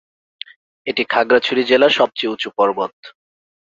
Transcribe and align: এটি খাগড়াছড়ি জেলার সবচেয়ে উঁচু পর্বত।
এটি 0.87 1.03
খাগড়াছড়ি 1.09 1.61
জেলার 1.63 1.93
সবচেয়ে 1.99 2.31
উঁচু 2.33 2.49
পর্বত। 2.57 2.93